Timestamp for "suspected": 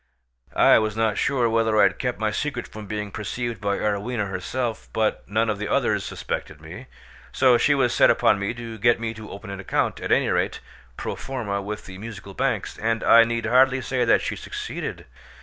6.03-6.59